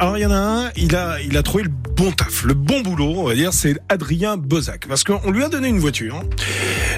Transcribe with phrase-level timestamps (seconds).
[0.00, 2.54] Alors il y en a un, il a, il a trouvé le bon taf, le
[2.54, 4.86] bon boulot, on va dire, c'est Adrien Bozac.
[4.88, 6.22] Parce qu'on lui a donné une voiture,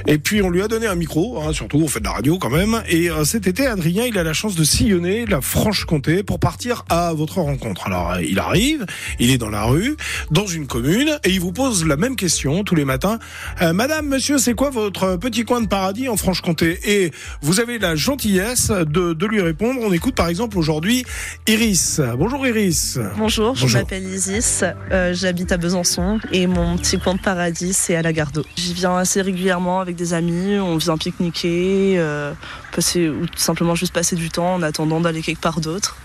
[0.06, 2.38] et puis on lui a donné un micro, hein, surtout on fait de la radio
[2.38, 2.84] quand même.
[2.86, 6.84] Et euh, cet été, Adrien, il a la chance de sillonner la Franche-Comté pour partir
[6.88, 7.88] à votre rencontre.
[7.88, 8.86] Alors il arrive,
[9.18, 9.96] il est dans la rue,
[10.30, 13.18] dans une commune, et il vous pose la même question tous les matins.
[13.60, 16.78] Euh, Madame, monsieur, c'est quoi votre petit coin de paradis en Franche-Comté?
[16.84, 17.10] Et
[17.40, 19.80] vous avez la gentillesse de, de lui répondre.
[19.82, 21.04] On écoute par exemple aujourd'hui
[21.48, 22.00] Iris.
[22.16, 23.00] Bonjour Iris.
[23.16, 27.96] Bonjour, je m'appelle Isis, euh, j'habite à Besançon et mon petit coin de paradis c'est
[27.96, 28.44] à la Gardeau.
[28.56, 32.32] J'y viens assez régulièrement avec des amis, on vient pique-niquer, euh,
[32.74, 35.96] passer, ou tout simplement juste passer du temps en attendant d'aller quelque part d'autre.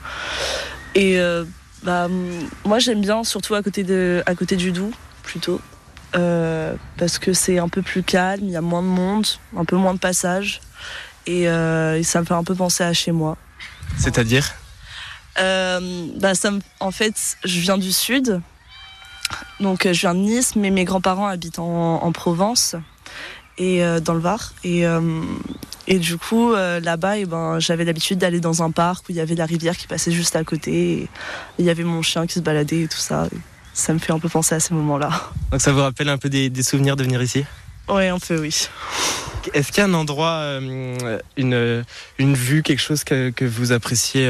[0.96, 1.44] Et euh,
[1.84, 2.08] bah,
[2.66, 4.94] moi j'aime bien surtout à côté, de, à côté du Doubs
[5.24, 5.62] plutôt.
[6.98, 9.76] Parce que c'est un peu plus calme, il y a moins de monde, un peu
[9.76, 10.62] moins de passage
[11.28, 13.38] et, et ça me fait un peu penser à chez moi.
[13.98, 14.56] C'est-à-dire?
[15.40, 18.42] Euh, bah, ça en fait, je viens du sud.
[19.60, 22.76] Donc, euh, je viens de Nice, mais mes grands-parents habitent en, en Provence
[23.58, 24.54] et euh, dans le Var.
[24.64, 25.22] Et, euh,
[25.88, 29.16] et du coup, euh, là-bas, eh ben, j'avais l'habitude d'aller dans un parc où il
[29.16, 31.08] y avait la rivière qui passait juste à côté.
[31.58, 33.28] Il y avait mon chien qui se baladait et tout ça.
[33.32, 33.38] Et
[33.74, 35.10] ça me fait un peu penser à ces moments-là.
[35.52, 37.46] Donc ça vous rappelle un peu des, des souvenirs de venir ici?
[37.90, 38.68] Oui, un peu, oui.
[39.54, 40.60] Est-ce qu'il y a un endroit,
[41.38, 41.86] une,
[42.18, 44.28] une vue, quelque chose que, que vous appréciez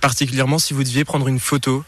[0.00, 1.84] particulièrement si vous deviez prendre une photo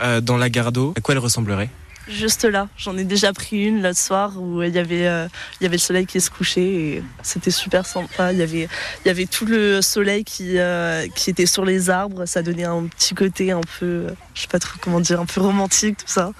[0.00, 1.70] euh, dans la Gardeau À quoi elle ressemblerait?
[2.08, 5.26] Juste là, j'en ai déjà pris une l'autre soir où il y avait euh,
[5.60, 8.32] il y avait le soleil qui se couchait et c'était super sympa.
[8.32, 12.24] Il y avait tout le soleil qui euh, était sur les arbres.
[12.26, 15.26] Ça donnait un petit côté un peu euh, je sais pas trop comment dire un
[15.26, 16.30] peu romantique tout ça.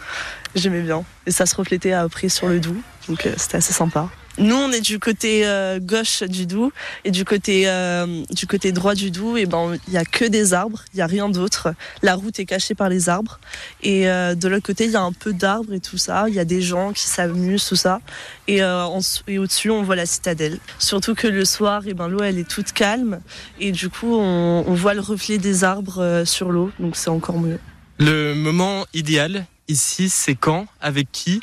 [0.55, 4.09] J'aimais bien et ça se reflétait après sur le Doubs donc euh, c'était assez sympa.
[4.39, 6.73] Nous, on est du côté euh, gauche du Doubs
[7.05, 10.25] et du côté euh, du côté droit du Doubs, et ben il y a que
[10.25, 11.75] des arbres, il y a rien d'autre.
[12.03, 13.41] La route est cachée par les arbres
[13.83, 16.27] et euh, de l'autre côté il y a un peu d'arbres et tout ça.
[16.29, 18.01] Il y a des gens qui s'amusent tout ça
[18.47, 20.59] et, au-dessus on voit la citadelle.
[20.79, 23.21] Surtout que le soir, et ben l'eau elle est toute calme
[23.59, 27.39] et du coup on, on voit le reflet des arbres sur l'eau, donc c'est encore
[27.39, 27.59] mieux.
[27.99, 30.67] Le moment idéal ici, c'est quand?
[30.81, 31.41] Avec qui?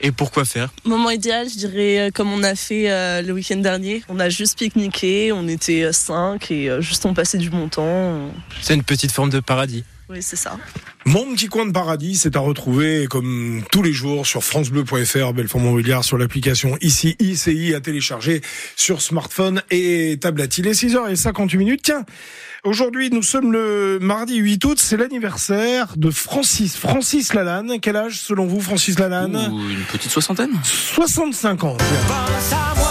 [0.00, 0.70] Et pourquoi faire?
[0.84, 4.02] Moment idéal, je dirais euh, comme on a fait euh, le week-end dernier.
[4.08, 7.68] On a juste pique-niqué, on était euh, cinq et euh, juste on passait du bon
[7.68, 8.30] temps.
[8.60, 9.84] C'est une petite forme de paradis.
[10.08, 10.58] Oui, c'est ça.
[11.06, 15.60] Mon petit coin de paradis, c'est à retrouver comme tous les jours sur francebleu.fr, Belfort
[15.60, 18.40] Montbéliard, sur l'application ici ICI à télécharger
[18.74, 20.56] sur smartphone et tablette.
[20.56, 21.82] Il est 6h58 minutes.
[21.82, 22.04] Tiens,
[22.64, 27.80] aujourd'hui nous sommes le mardi 8 août, c'est l'anniversaire de Francis, Francis Lalanne.
[27.82, 29.36] Quel âge selon vous Francis Lalanne?
[29.52, 30.52] Ou une petite soixantaine?
[30.62, 31.76] 65 ans.
[31.76, 32.90] Pense à moi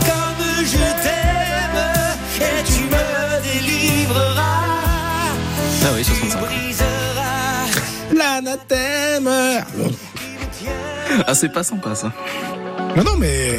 [0.00, 1.23] comme je
[11.26, 12.12] Ah, c'est pas sympa ça.
[12.96, 13.58] Non, non, mais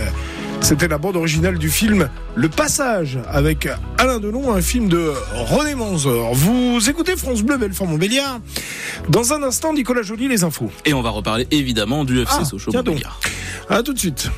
[0.61, 3.67] c'était la bande originale du film Le Passage avec
[3.97, 6.33] Alain Delon, un film de René Manzor.
[6.33, 8.39] Vous écoutez France Bleu, Belfort Montbéliard.
[9.09, 10.71] Dans un instant, Nicolas Joly, les infos.
[10.85, 12.95] Et on va reparler évidemment du FC Ah, Sochaux tiens donc.
[12.95, 13.19] Montbéliard.
[13.69, 14.29] À tout de suite.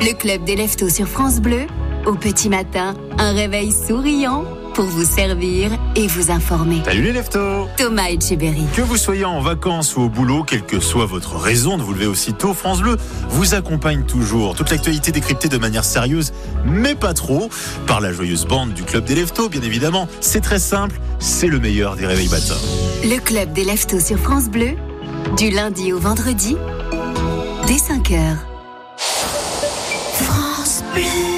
[0.00, 1.66] Le club des leftos sur France Bleu.
[2.06, 6.82] Au petit matin, un réveil souriant pour vous servir et vous informer.
[6.84, 8.64] Salut les leftos Thomas Etcheberry.
[8.74, 11.92] Que vous soyez en vacances ou au boulot, quelle que soit votre raison de vous
[11.92, 12.96] lever aussitôt, France Bleu
[13.30, 14.56] vous accompagne toujours.
[14.56, 16.32] Toute l'actualité décryptée de manière sérieuse,
[16.66, 17.48] mais pas trop,
[17.86, 20.08] par la joyeuse bande du Club des Leftos, bien évidemment.
[20.20, 22.60] C'est très simple, c'est le meilleur des réveils matins.
[23.04, 24.72] Le club des leftos sur France Bleu.
[25.36, 26.56] Du lundi au vendredi,
[27.66, 28.46] dès 5 heures.
[30.16, 31.34] France Bleu.